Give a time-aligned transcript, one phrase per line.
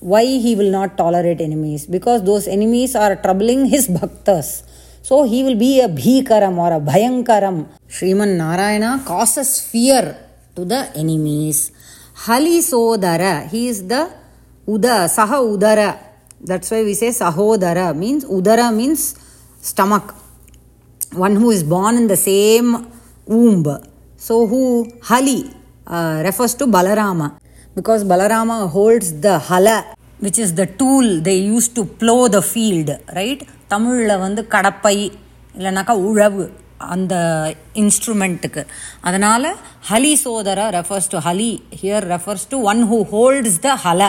[0.00, 1.86] Why he will not tolerate enemies?
[1.86, 4.62] Because those enemies are troubling his bhaktas.
[5.02, 7.66] So he will be a bhikaram or a bhayankaram.
[7.88, 10.16] Sriman Narayana causes fear
[10.54, 11.72] to the enemies.
[12.14, 14.10] Hali Sodara, he is the
[14.68, 15.80] உத சஹ உதர
[16.50, 19.06] that's why we say சகோதர means உதர means
[19.64, 20.12] stomach
[21.26, 22.70] one who is born in the same
[23.26, 23.64] womb.
[24.18, 25.50] So who Hali
[25.86, 27.38] uh, refers to Balarama
[27.76, 29.84] because Balarama holds the hala
[30.18, 32.90] which is the tool they used to plow the field,
[33.68, 34.96] தமிழில் வந்து கடப்பை
[35.54, 36.44] இல்லைனாக்கா உழவு
[36.94, 37.14] அந்த
[37.82, 38.62] இன்ஸ்ட்ருமெண்ட்டுக்கு
[39.06, 39.48] அதனால்
[39.88, 41.50] ஹலி சோதர refers to ஹலி
[41.80, 44.08] here refers to one who holds the ஹலை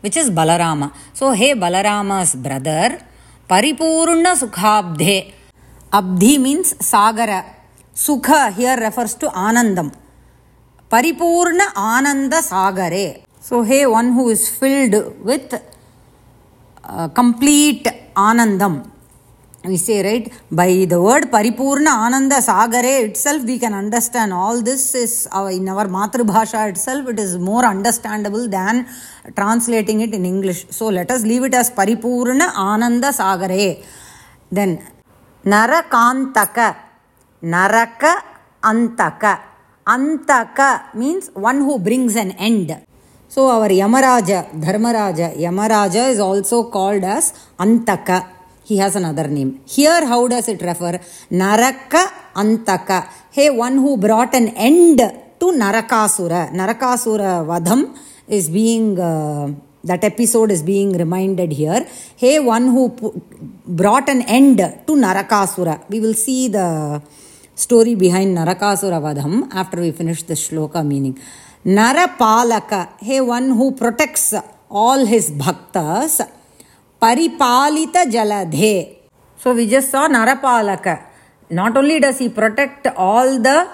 [0.00, 0.92] which is Balarama.
[1.12, 3.04] So, hey Balarama's brother,
[3.48, 5.32] Paripurna Sukhabdhe.
[5.92, 7.44] Abdhi means Sagara.
[7.94, 9.92] Sukha here refers to Anandam.
[10.90, 13.22] Paripurna Ananda Sagare.
[13.40, 15.54] So, hey one who is filled with
[16.84, 18.90] uh, complete Anandam
[19.64, 24.94] we say right by the word paripurna ananda sagare itself we can understand all this
[24.94, 28.86] is our, in our matrubhasha itself it is more understandable than
[29.36, 30.66] translating it in english.
[30.70, 33.84] So let us leave it as paripurna ananda sagare.
[34.50, 34.82] Then
[35.44, 36.76] narakantaka.
[37.42, 38.22] Naraka
[38.62, 39.40] antaka.
[39.86, 42.76] Antaka means one who brings an end.
[43.28, 48.39] So our yamaraja dharmaraja yamaraja is also called as antaka
[48.70, 49.50] he has another name.
[49.76, 50.94] Here, how does it refer?
[51.42, 52.02] Naraka
[52.42, 52.98] Antaka.
[53.36, 54.98] Hey, one who brought an end
[55.40, 56.40] to Narakasura.
[56.60, 57.80] Narakasura Vadham
[58.28, 59.48] is being, uh,
[59.90, 61.82] that episode is being reminded here.
[62.16, 62.82] Hey, one who
[63.80, 65.74] brought an end to Narakasura.
[65.92, 66.68] We will see the
[67.54, 71.18] story behind Narakasura Vadham after we finish the shloka meaning.
[71.64, 72.80] Narapalaka.
[73.00, 74.34] Hey, one who protects
[74.70, 76.14] all his bhaktas.
[77.00, 78.98] Paripalita Jaladhe.
[79.38, 81.02] So we just saw Narapalaka.
[81.48, 83.68] Not only does he protect all the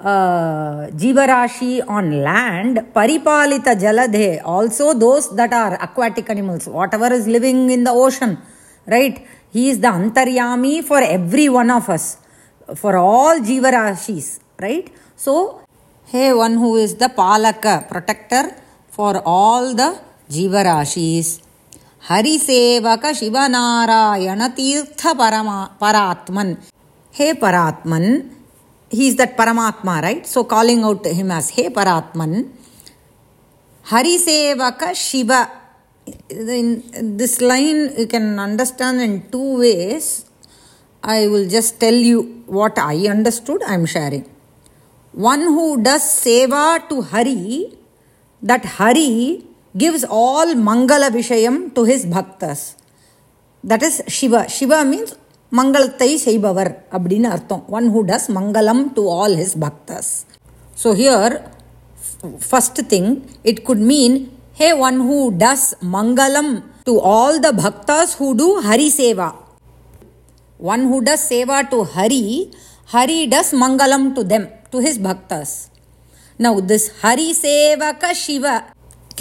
[0.00, 7.68] uh, Jivarashi on land, Paripalita Jaladhe, also those that are aquatic animals, whatever is living
[7.68, 8.38] in the ocean,
[8.86, 9.26] right?
[9.52, 12.16] He is the Antaryami for every one of us,
[12.74, 14.90] for all Jivarashis, right?
[15.14, 15.60] So,
[16.06, 18.56] hey, one who is the Palaka, protector
[18.88, 20.00] for all the
[20.30, 21.41] Jivarashis.
[22.04, 26.54] हरिसेवक शिवनारायण तीर्थ परमा, परात्मन।
[27.14, 28.04] हे परात्मन
[28.90, 32.32] he is that परमात्मा right so calling out him as हे परात्मन,
[33.84, 35.32] Harisevak Shiv
[36.32, 36.82] in
[37.16, 40.10] this line you can understand in two ways
[41.02, 44.22] I will just tell you what I understood I am sharing
[45.14, 47.66] one who does सेवा to Hari
[48.42, 49.12] that Hari
[49.76, 52.76] gives all Mangala Vishayam to his bhaktas.
[53.64, 54.48] That is Shiva.
[54.48, 55.14] Shiva means
[55.52, 57.68] Mangalatai Seibavar Abdina Artham.
[57.68, 60.24] One who does Mangalam to all his bhaktas.
[60.74, 61.50] So here,
[62.38, 68.36] first thing, it could mean, hey, one who does Mangalam to all the bhaktas who
[68.36, 69.36] do Hari Seva.
[70.58, 72.50] One who does Seva to Hari,
[72.86, 75.70] Hari does Mangalam to them, to his bhaktas.
[76.38, 78.72] Now, this Hari Sevaka Shiva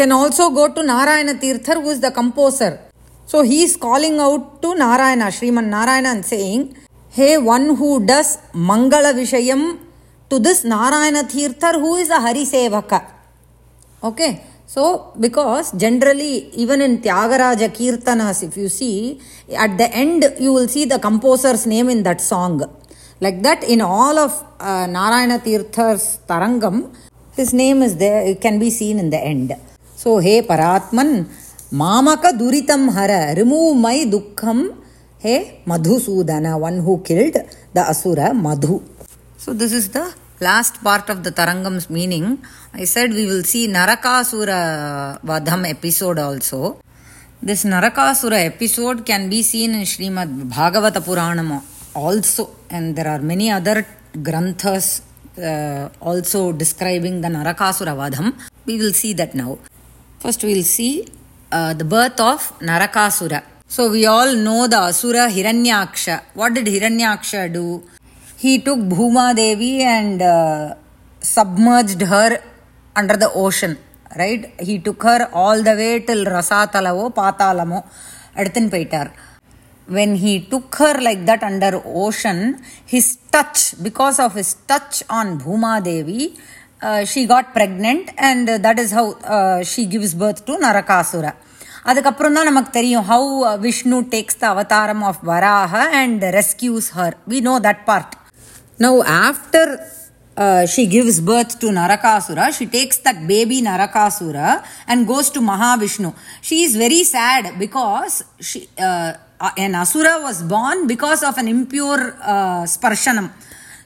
[0.02, 2.72] can also go to Narayana Tirthar, who is the composer.
[3.32, 6.62] So he is calling out to Narayana, Sriman Narayana, and saying,
[7.18, 8.30] Hey, one who does
[8.70, 9.78] Mangala Vishayam
[10.30, 13.00] to this Narayana Tirthar, who is a Hari Sevaka.
[14.10, 14.32] Okay,
[14.74, 14.84] So,
[15.20, 16.34] because generally,
[16.64, 19.20] even in Tyagaraja Kirtanas, if you see,
[19.66, 22.54] at the end, you will see the composer's name in that song.
[23.20, 24.32] Like that, in all of
[24.62, 26.78] uh, Narayana Tirtha's Tarangam,
[27.36, 29.52] his name is there, it can be seen in the end.
[41.24, 42.44] The Tarangam's meaning.
[42.74, 46.82] I said we will see Narakasura Vadham episode also.
[47.40, 51.62] This Narakasura episode can be seen in Srimad Bhagavata Puranam
[51.94, 53.86] also, and there are many other
[54.20, 55.04] granthas
[55.38, 58.34] uh, also describing the Narakasura Vadham.
[58.66, 59.60] We will see that now.
[60.24, 61.08] First, we will see
[61.52, 63.44] uh, the birth of Narakasura.
[63.66, 66.22] So, we all know the Asura Hiranyaksha.
[66.36, 67.82] What did Hiranyaksha do?
[68.38, 70.76] He took Bhuma Devi and uh,
[71.22, 72.40] submerged her
[72.96, 73.80] under the ocean,
[74.16, 74.54] right?
[74.60, 77.84] He took her all the way till Rasatalavo, Patalamo,
[78.38, 79.12] Edthin Paitar.
[79.88, 85.40] When he took her like that under ocean, his touch, because of his touch on
[85.40, 86.36] Bhuma Devi,
[86.83, 91.33] uh, she got pregnant and that is how uh, she gives birth to Narakasura.
[91.91, 93.29] அதுக்கப்புறம் தான் நமக்கு தெரியும் how
[93.65, 98.15] Vishnu takes the அவதாரம் of Varaha and rescues her we know that part
[98.87, 99.71] now after
[100.73, 102.47] she gives birth to Narakasura.
[102.57, 104.49] She takes that baby Narakasura
[104.87, 106.15] and goes to Mahavishnu.
[106.43, 109.13] She is very sad because she, uh,
[109.57, 113.29] an Asura was born because of an impure uh, sparshanam.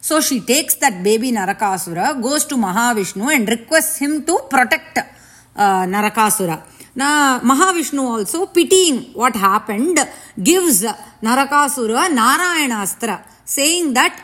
[0.05, 5.85] So she takes that baby Narakasura, goes to Mahavishnu and requests him to protect uh,
[5.95, 6.63] Narakasura.
[6.95, 9.99] Now, Mahavishnu also, pitying what happened,
[10.43, 10.83] gives
[11.23, 14.15] Narakasura Narayana Astra, saying that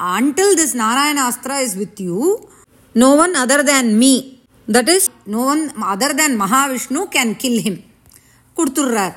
[0.00, 2.48] until this Narayana Astra is with you,
[2.94, 7.78] no one other than me, that is, no one other than Mahavishnu can kill him.
[8.58, 9.14] கொடுத்துட்றார்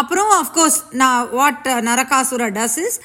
[0.00, 2.96] அப்புறம் of course நான் what Narakasura does is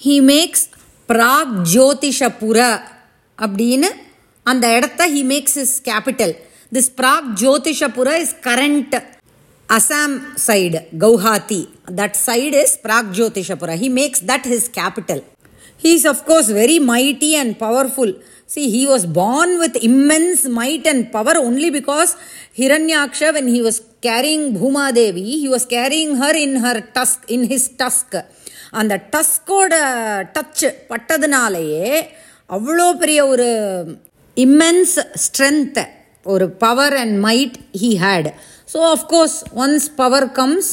[0.00, 0.64] he maths
[1.08, 2.58] பிராக் ஜோதிஷபுர
[3.38, 3.90] அப்படின்னு
[4.46, 6.34] அந்த இடத்த he makes his capital
[6.76, 8.96] this Prag Jyotishpura is current
[9.68, 11.60] Assam side Guwahati
[12.00, 15.22] that side is Prag Jyotishpura he makes that his capital
[15.80, 18.12] He is, of course, very mighty and powerful.
[18.46, 22.16] See, he was born with immense might and power only because
[22.54, 27.44] Hiranyaksha, when he was carrying Bhuma Devi, he was carrying her in her tusk, in
[27.44, 28.14] his tusk.
[28.80, 29.74] அந்த டஸ்கோட
[30.36, 31.90] touch பட்டதுனாலேயே
[32.50, 33.48] அவ்வளோ பெரிய ஒரு
[34.36, 35.80] immense strength
[36.34, 38.30] ஒரு power and might he had
[38.74, 40.72] so of course once power comes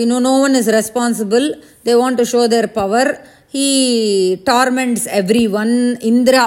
[0.00, 1.46] you know no one is responsible
[1.84, 3.12] they want to show their power
[3.54, 3.70] he
[4.50, 5.72] torments everyone
[6.10, 6.44] indra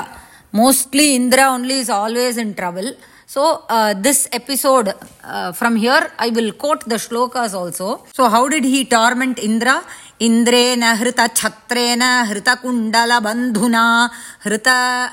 [0.61, 2.87] mostly indra only is always in trouble
[3.33, 3.41] so
[3.75, 4.87] uh, this episode
[5.33, 9.37] uh, from here i will quote the shlokas also so how did he torment
[12.30, 14.10] hrita kundala bandhuna
[14.44, 15.10] hrita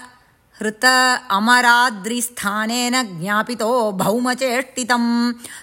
[0.62, 0.86] हृत
[1.32, 5.04] अमराद्रिस्थानेन ज्ञापितो भौमचेष्टितं।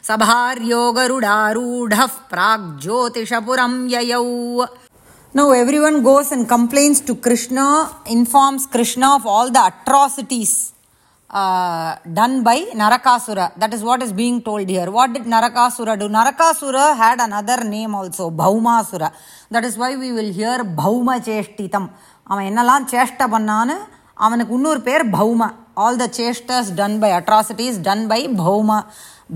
[0.08, 4.22] सभार्यो गरुडारूढः प्राग्ज्योतिषपुरं ययौ।
[5.34, 10.73] Now everyone goes and complains to Krishna, informs Krishna of all the atrocities
[11.29, 13.57] uh, done by Narakasura.
[13.57, 14.89] That is what is being told here.
[14.89, 16.07] What did Narakasura do?
[16.09, 19.13] Narakasura had another name also, Bhaumasura.
[19.51, 21.87] That is why we will hear Bhauma Cheshtitam.
[22.31, 23.75] அவன் என்னெல்லாம் சேஷ்ட பண்ணான்னு
[24.25, 25.47] அவனுக்கு இன்னொரு பேர் Bhauma
[25.83, 28.75] all the சேஷ்டஸ் done by atrocities done by Bhauma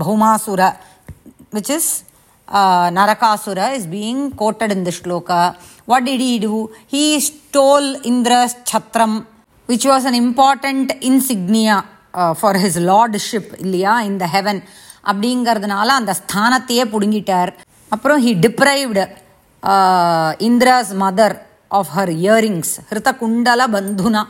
[0.02, 0.68] Bhaumasura
[1.54, 1.90] which is
[2.48, 5.56] uh, Narakasura is being quoted in the shloka.
[5.86, 6.72] What did he do?
[6.86, 8.54] He stole Indra's
[9.69, 11.77] which was an important insignia
[12.39, 14.61] for his lordship இல்லையா இந்த heaven
[15.09, 17.51] அப்படிங்கிறதுனால அந்த ஸ்தானத்தையே பிடுங்கிட்டார்.
[17.95, 19.03] அப்புறம் he deprived
[19.63, 21.35] uh, Indra's mother
[21.79, 24.23] of her earrings ஹிருத குண்டல பந்துனா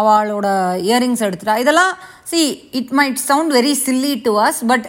[0.00, 0.46] அவளோட
[0.88, 1.56] இயரிங்ஸ் எடுத்துட்டா.
[1.64, 1.92] இதெல்லாம்
[2.30, 2.40] see
[2.80, 4.86] it might sound very silly to as but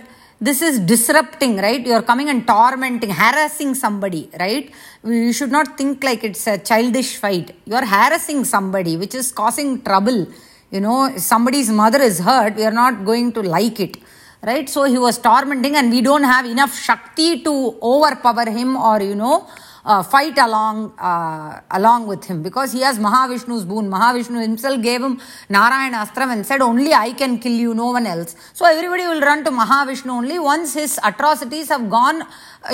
[0.47, 1.85] this is disrupting right?
[1.85, 4.71] You are coming and tormenting harassing somebody right?
[5.03, 7.55] You should not think like it's a childish fight.
[7.65, 10.27] You are harassing somebody which is causing trouble.
[10.71, 13.97] You know somebody's mother is hurt we are not going to like it
[14.41, 14.67] right?
[14.67, 19.15] So he was tormenting and we don't have enough shakti to overpower him or you
[19.15, 19.47] know
[19.84, 20.76] uh, fight along
[21.10, 23.86] uh, along with him because he has Mahavishnu's boon.
[23.96, 25.14] Mahavishnu himself gave him
[25.48, 28.32] Narayana Astram and said, Only I can kill you, no one else.
[28.52, 32.20] So everybody will run to Mahavishnu only once his atrocities have gone,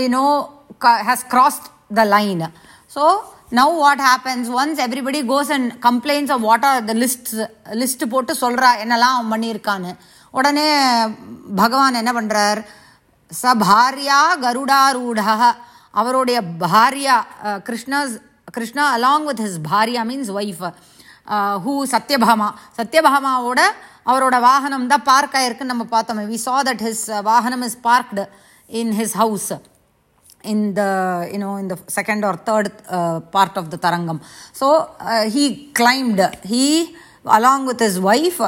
[0.05, 0.31] you know,
[0.79, 2.45] ca- has crossed the line.
[2.89, 3.05] So
[3.59, 7.33] now what happens once everybody goes and complains of what are the lists
[7.81, 9.91] list போட்டு சொல்றா என்னெல்லாம் அவன் பண்ணியிருக்கான்னு
[10.39, 10.69] உடனே
[11.61, 12.61] பகவான் என்ன பண்ணுறார்
[13.41, 15.35] ச பாரியா கருடாரூடா
[16.02, 17.16] அவருடைய பாரியா
[17.68, 18.16] Krishna's
[18.56, 20.66] Krishna along with his Bharia means wife
[21.64, 22.50] who Satyabhama.
[22.80, 23.62] சத்யபாமாவோட
[24.12, 26.24] அவரோட வாகனம் தான் பார்க் ஆயிருக்குன்னு நம்ம பார்த்தோமே.
[26.34, 28.24] வி சா தட் ஹிஸ் வாகனம் is parked
[28.82, 29.50] in his house
[30.52, 30.84] in the
[31.34, 32.78] you know இந்த second or third
[33.36, 34.22] part of the தரங்கம்.
[34.60, 34.68] So
[35.36, 35.44] he
[35.80, 36.64] climbed he
[37.38, 38.40] along with his wife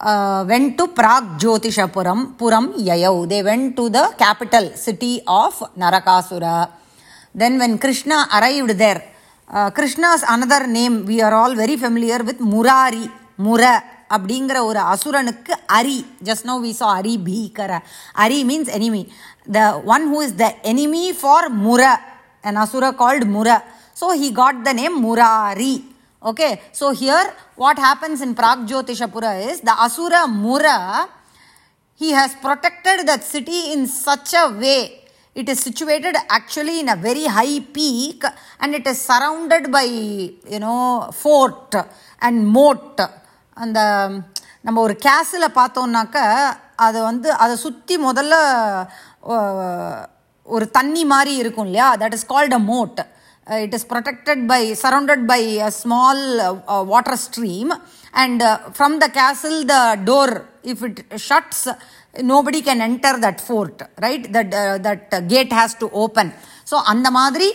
[0.00, 3.28] went to Prag Jyotishapuram Puram Yayau.
[3.28, 6.70] They went to the capital city of Narakasura.
[7.34, 9.02] Then when Krishna arrived there,
[9.50, 13.82] uh, Krishna's another name we are all very familiar with Murari, Mura
[14.14, 17.72] அப்படிங்கிற ஒரு அசுரனுக்கு ari just no we saw Hari பீக்கர
[18.24, 19.02] Hari means enemy
[19.56, 19.64] the
[19.94, 21.82] one who is the enemy for Mura
[22.48, 23.48] an asura called Mura
[24.00, 24.96] so he got the name
[26.22, 30.78] okay so here what happens in prag jyotishapura is the asura mura
[32.00, 34.80] he has protected that city in such a way
[35.36, 38.22] it is situated actually in a very high peak
[38.60, 39.86] and it is surrounded by
[40.54, 40.80] you know
[41.14, 41.74] fort
[42.22, 42.98] and moat
[43.56, 43.78] அந்த
[44.62, 46.18] நம்ம ஒரு கேஸில் பார்த்தோம்னாக்க
[46.76, 48.34] அதை வந்து அதை சுற்றி முதல்ல
[49.28, 50.02] அஹ்,
[50.48, 53.00] ஒரு தண்ணி மாதிரி இருக்கும் இல்லையா that is called a moat
[53.47, 56.23] it is protected by surrounded by a small
[56.91, 57.73] water stream
[58.23, 58.43] and
[58.77, 59.77] from the கேசில் the
[60.09, 60.33] door
[60.73, 61.65] if it shuts
[62.31, 64.55] nobody can enter that fort right that
[64.87, 66.31] that gate has to open
[66.71, 67.49] so அந்த மாதிரி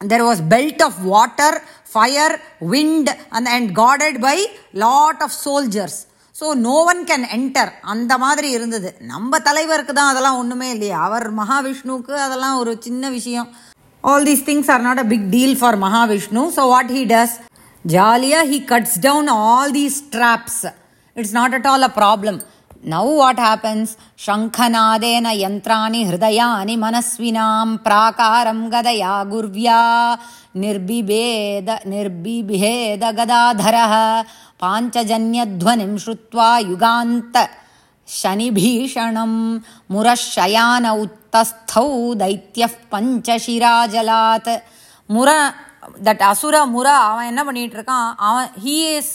[0.00, 1.52] there was belt of water
[1.86, 2.32] fire
[2.62, 4.36] wind and, and guarded by
[4.76, 5.94] lot of soldiers
[6.36, 11.26] so no one can enter அந்த மாதிரி இருந்தது நம்ம தலைவருக்கு தான் அதெல்லாம் ஒன்றுமே இல்லையா அவர்
[11.38, 13.48] மகாவிஷ்ணுவுக்கு அதெல்லாம் ஒரு சின்ன விஷயம்
[14.03, 17.33] all these things are not a big deal for Mahavishnu so what he does
[17.85, 20.65] जालिया he cuts down all these traps
[21.15, 22.39] it's not at all
[22.93, 29.81] now what happens शङ्खनादेन यन्त्राणि हृदयानि मनस्विनां प्राकारं गदया गुर्व्या
[31.93, 32.63] निर्बिभेदगदाधरः
[34.61, 37.35] पाञ्चजन्यध्वनिं श्रुत्वा युगान्त
[38.07, 39.33] शनिभीषणं
[39.93, 41.88] मुरशयानौ उत्तस्थौ
[42.22, 44.50] दैत्यः पञ्चशिराजलात्
[45.14, 45.30] முர
[46.06, 49.14] தட் அசுர முர அவன் என்ன பண்ணிட்டு இருக்கான் அவன் he is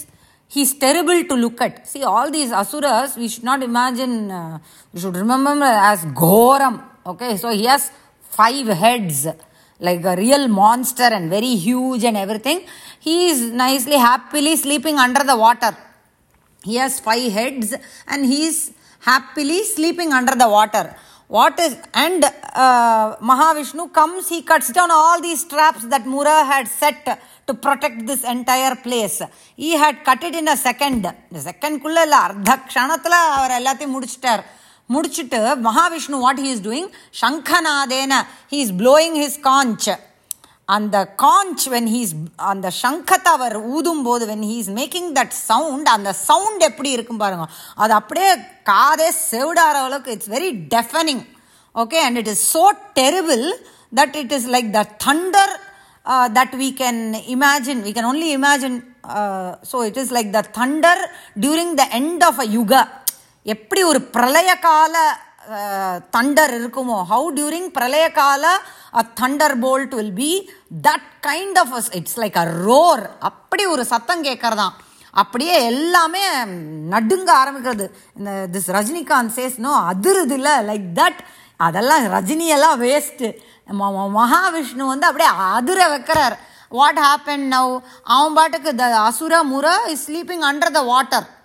[0.53, 4.55] he's terrible to look at see all these asuras we should not imagine uh,
[4.93, 5.53] we should remember
[5.89, 6.75] as ghoram
[7.11, 7.83] okay so he has
[8.39, 9.19] five heads
[9.87, 12.59] like a real monster and very huge and everything
[13.07, 15.71] he is nicely happily sleeping under the water
[16.69, 17.69] he has five heads
[18.11, 18.59] and he is
[19.11, 20.85] happily sleeping under the water
[21.29, 22.23] what is and
[22.63, 27.03] uh, mahavishnu comes he cuts down all these traps that mura had set
[27.47, 29.17] to protect this entire place
[29.63, 31.03] he had cut it in a second
[31.47, 34.43] second குள்ள இல்ல அர்த்த க்ஷணத்துல அவர் எல்லாத்தையும் முடிச்சிட்டார்
[34.95, 36.89] முடிச்சிட்டு Mahavishnu what he is doing
[37.21, 38.13] சங்கநாதேன
[38.53, 39.87] he is blowing his conch
[40.68, 42.12] அந்த conch when he's
[42.52, 47.44] அந்த சங்கத்தை அவர் ஊதும் போது when he's making that sound அந்த சவுண்ட் எப்படி இருக்கும் பாருங்க.
[47.82, 48.30] அது அப்படியே
[48.70, 51.22] காதே செவிடார அளவுக்கு it's very deafening
[51.74, 52.64] okay and it is so
[53.00, 53.44] terrible
[53.92, 55.54] that it is like the thunder
[56.38, 57.00] that we can
[57.36, 58.76] imagine we can only imagine
[59.70, 61.02] so it is like the thunder
[61.44, 62.74] during the end of a yuga
[63.46, 64.96] எப்படி ஒரு பிரளய கால
[66.16, 66.96] Thunder இருக்குமோ?
[67.10, 68.44] How during பிரளய கால
[68.94, 69.04] a
[69.64, 70.50] thunderbolt will be
[70.82, 74.74] that kind of it's like a roar அப்படி ஒரு சத்தம் கேட்கறதாம்
[75.10, 76.22] அப்படியே எல்லாமே
[76.94, 77.90] நடுங்க ஆரம்பிக்கிறது.
[78.18, 79.74] இந்த this Rajinikanth says no no
[80.70, 81.20] like that
[81.56, 83.38] அதெல்லாம் ரஜினியெல்லாம் வேஸ்ட்டு
[84.18, 86.36] மகாவிஷ்ணு வந்து அப்படியே அதிர வைக்கிறார்.
[86.68, 91.35] வாட் ஹேப்பன் நவ் அவன் பாட்டுக்கு the asura Mura is sleeping under the water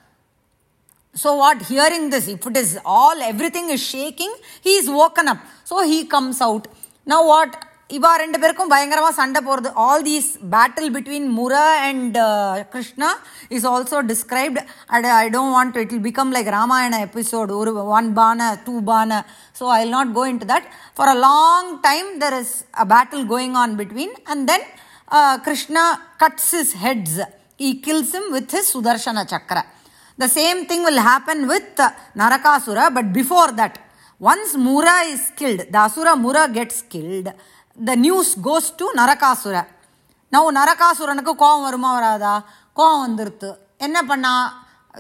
[1.17, 1.63] So what?
[1.65, 4.33] Hearing this, if it is all, everything is shaking,
[4.63, 5.39] he is woken up.
[5.65, 6.67] So he comes out.
[7.07, 7.53] Now what?
[7.97, 12.17] இவா ரெண்டு பேருக்கும் பயங்கரமாக சண்டை போகிறது all these battle between Mura and
[12.73, 13.09] Krishna
[13.57, 14.59] is also described
[14.95, 19.21] at I don't want it will become like Ramayana episode ஒரு one பான two பான
[19.61, 22.87] so I will not go in to that for a long time there is a
[22.95, 24.67] battle going on between and then
[25.47, 25.87] Krishna
[26.25, 27.15] cuts his heads
[27.61, 29.59] he kills him with his Sudarshana சக்கர
[30.21, 33.79] The same thing will happen with uh, Narakasura, but before that,
[34.19, 37.29] once Mura is killed, the Asura Mura gets killed,
[37.79, 39.67] the news goes to Narakasura.
[40.35, 42.33] Now நரகாசுரனுக்கு கோபம் வருமா வராதா
[42.79, 43.51] கோபம் வந்துருத்து
[43.87, 44.33] என்ன பண்ணா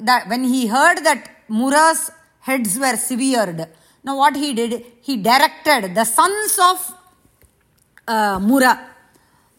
[0.08, 1.22] that when he heard that
[1.58, 2.02] Mura's
[2.46, 3.60] heads were severed,
[4.06, 4.72] now what he did,
[5.06, 6.78] he directed the sons of
[8.14, 8.72] uh, Mura.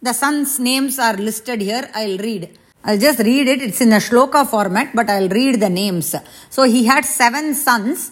[0.07, 1.85] The sons' names are listed here.
[2.01, 2.43] I'll read.
[2.83, 3.61] I'll just read it.
[3.61, 6.15] It's in a shloka format, but I'll read the names.
[6.49, 8.11] So he had seven sons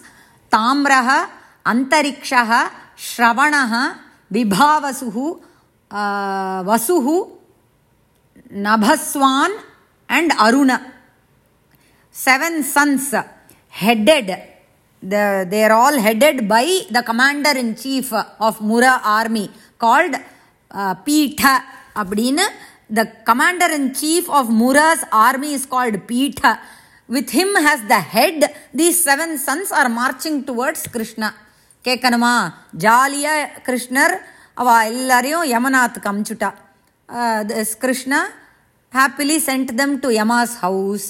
[0.52, 1.28] Tamraha,
[1.64, 3.98] Antarikshaha, Shravanaha,
[4.32, 5.40] Vibhavasuhu,
[5.90, 7.30] uh, Vasuhu,
[8.52, 9.62] Nabhaswan,
[10.08, 10.92] and Aruna.
[12.10, 13.14] Seven sons
[13.68, 14.26] headed,
[15.02, 20.14] the, they are all headed by the commander in chief of Mura army called
[20.70, 21.62] uh, Pitha.
[22.00, 22.44] அப்படின்னு
[22.98, 26.52] the commander in chief of Mura's army is called Pitha.
[27.08, 28.38] With him as the head,
[28.74, 31.28] these seven sons are marching towards Krishna.
[31.86, 32.34] கேட்கணுமா
[32.84, 34.14] ஜாலியாக கிருஷ்ணர்
[34.60, 36.50] அவ எல்லாரையும் யமநாத்துக்கு அமுச்சுட்டா
[37.50, 38.20] this Krishna
[38.98, 41.06] happily sent them to Yama's house.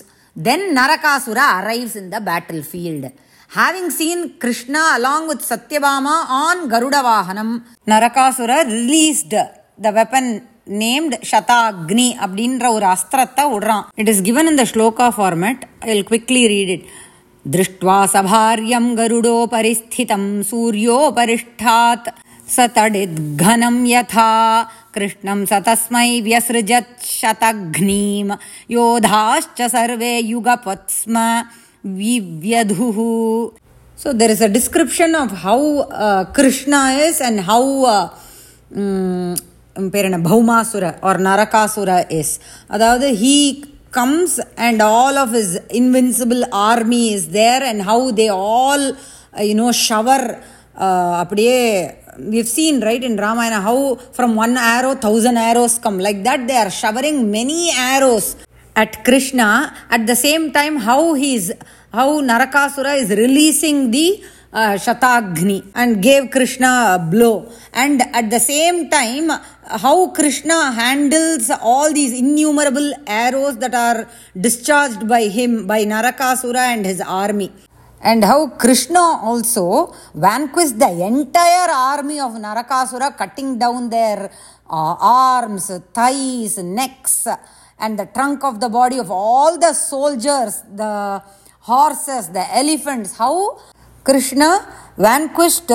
[0.46, 3.04] Then Narakasura arrives in the battlefield.
[3.58, 7.50] Having seen Krishna along with Satyabhama on Garuda Vahanam,
[7.86, 10.26] Narakasura released the weapon
[10.82, 15.58] named Shatagni அப்படின்ற ஒரு அஸ்திரத்தை விடுறான் it is given in the shloka format.
[15.88, 16.84] I'll quickly read it.
[17.44, 22.08] दृष्ट्वा सभार्यं गरुडोपरिस्थितं सूर्योपरिष्ठात्
[22.54, 24.30] स तडिद्घनं यथा
[24.94, 28.28] कृष्णं स तस्मै व्यसृजत् शतघ्नीं
[28.76, 31.16] योधाश्च सर्वे युगपत्स्म
[32.00, 32.98] विव्यधुः
[33.98, 35.60] So there is a description of how
[36.06, 38.10] uh, Krishna is and how uh,
[38.70, 39.34] mm,
[39.94, 41.90] பேர் என்ன பௌமாசுர ஆர் நரகாசுர
[42.20, 42.34] இஸ்
[42.74, 43.38] அதாவது he
[43.98, 44.32] comes
[44.66, 49.70] and all of his invincible army is there and how they all uh, you know
[49.84, 50.22] shower
[50.84, 51.60] uh, அப்படியே
[52.32, 53.78] we've seen right in ramayana how
[54.16, 57.60] from one arrow thousand arrows come like that they are showering many
[57.94, 58.28] arrows
[58.82, 59.48] at krishna
[59.96, 61.48] at the same time how he's
[61.98, 64.08] how narakasura is releasing the
[64.52, 67.52] uh, Shatagni and gave Krishna a blow.
[67.72, 69.30] And at the same time,
[69.79, 74.07] how Krishna handles all these innumerable arrows that are
[74.39, 77.51] discharged by him, by Narakasura and his army.
[78.01, 84.31] And how Krishna also vanquished the entire army of Narakasura, cutting down their
[84.69, 87.27] uh, arms, thighs, necks,
[87.79, 91.21] and the trunk of the body of all the soldiers, the
[91.59, 93.17] horses, the elephants.
[93.17, 93.59] How
[94.03, 95.71] Krishna vanquished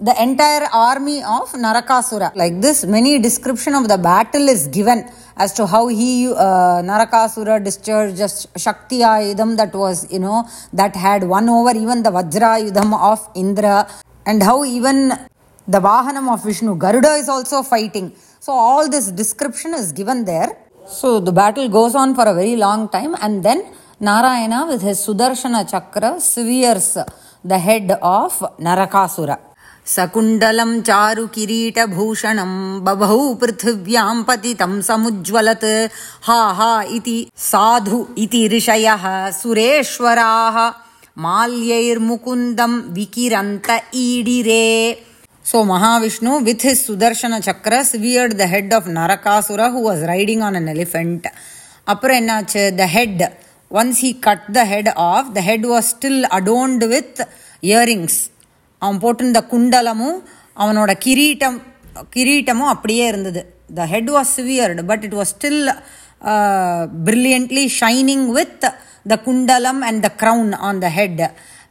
[0.00, 2.34] the entire army of Narakasura.
[2.36, 7.62] Like this, many description of the battle is given as to how he, uh, Narakasura
[7.62, 12.92] discharged Shakti Ayudham that was, you know, that had won over even the Vajra Ayudham
[13.00, 13.88] of Indra
[14.24, 15.08] and how even
[15.66, 18.12] the Vahanam of Vishnu, Garuda is also fighting.
[18.40, 20.56] So all this description is given there.
[20.86, 24.98] So the battle goes on for a very long time and then Narayana with his
[24.98, 26.96] Sudarshana Chakra severes
[27.44, 29.47] the head of Narakasura.
[29.95, 32.51] सकुण्डलं चारुकिरीटभूषणं
[32.83, 35.65] बभौ पृथिव्यां पतितं समुज्ज्वलत्
[36.27, 37.17] हा हा इति
[37.51, 39.05] साधु इति ऋषयः
[39.39, 40.57] सुरेश्वराः
[41.25, 43.71] माल्यैर्मुकुन्दं विकिरन्त
[44.03, 44.63] ईडिरे
[45.45, 50.55] So Mahavishnu with his Sudarshana Chakra severed the head of Narakasura who was riding on
[50.55, 51.25] an elephant.
[51.91, 53.17] அப்புறம் என்னாச்சு the head
[53.79, 57.13] once he cut the head off the head was still adorned with
[57.73, 58.15] earrings
[58.83, 60.17] அவன் போட்டிருந்த குண்டலமும்
[60.63, 61.59] அவனோட கிரீட்டம்
[62.15, 63.41] கிரீட்டமும் அப்படியே இருந்தது
[63.79, 65.61] the head was severed but it was still
[67.07, 68.65] brilliantly shining with
[69.11, 71.23] the kundalam and the crown on the head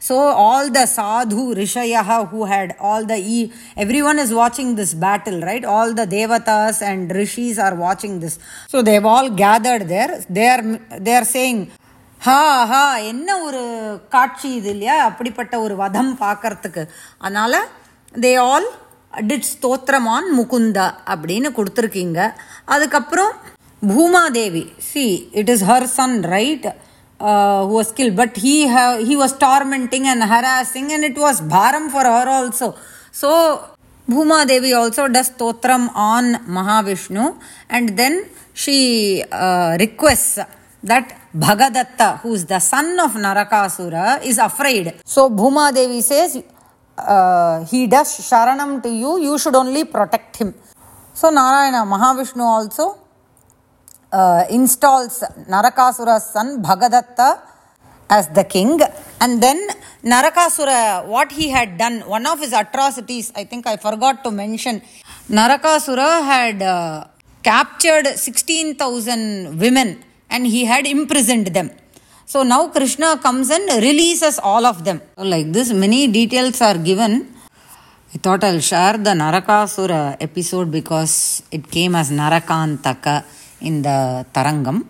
[0.06, 5.40] So all the sadhu rishayaha who had all the e everyone is watching this battle,
[5.40, 5.64] right?
[5.64, 8.34] All the devatas and rishis are watching this.
[8.66, 10.12] So they've all gathered there.
[10.28, 10.64] They are
[11.06, 11.70] they are saying,
[12.21, 12.39] ஹா
[12.71, 13.61] ஹா என்ன ஒரு
[14.13, 16.83] காட்சி இது இல்லையா அப்படிப்பட்ட ஒரு வதம் பார்க்கறதுக்கு
[17.23, 17.55] அதனால
[18.15, 18.67] they all
[19.13, 22.19] did stotram on Mukunda அப்படின்னு கொடுத்துருக்கீங்க
[22.75, 23.31] அதுக்கப்புறம்
[23.81, 25.05] Bhumadevi see
[25.41, 26.67] it is her son right
[27.19, 31.85] who was killed but he ha- he was tormenting and harassing and it was bharam
[31.93, 32.67] for her also
[33.21, 33.29] so
[34.07, 36.25] bhuma devi also does stotram on
[36.57, 37.23] mahavishnu
[37.69, 38.13] and then
[38.63, 38.77] she
[39.39, 40.35] uh, requests
[40.91, 41.07] that
[41.45, 44.93] bhagadatta who is the son of narakasura is afraid.
[45.05, 46.43] So bhuma devi says
[46.97, 50.53] uh, he does sharanam to you you should only protect him.
[51.13, 52.85] So narayana mahavishnu also
[54.11, 57.41] uh, installs Narakasura's son Bhagadatta
[58.09, 58.79] as the king.
[59.19, 59.67] And then
[60.03, 64.81] Narakasura, what he had done, one of his atrocities, I think I forgot to mention,
[65.29, 67.05] Narakasura had uh,
[67.43, 71.69] captured 16,000 women and he had imprisoned them.
[72.25, 75.01] So now Krishna comes and releases all of them.
[75.17, 77.33] So like this, many details are given.
[78.13, 83.23] I thought I'll share the Narakasura episode because it came as Narakantaka
[83.61, 84.85] in the Tarangam.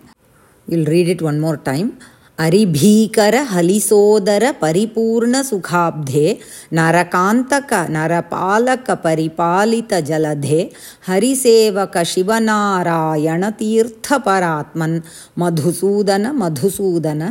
[0.66, 1.98] We'll read it one more time.
[2.38, 6.38] अरिभीकर हलिसोदर परिपूर्ण सुखाब्धे
[6.72, 10.62] नरकांतक नरपालक परिपालित जलधे
[11.08, 14.98] हरिसेवक शिवनारायण तीर्थ परात्मन
[15.38, 17.22] मधुसूदन मधुसूदन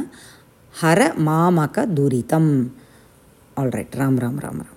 [0.82, 2.50] हर मामक मामकदुरितम्
[3.58, 4.77] ऑल राइट राम राम राम राम।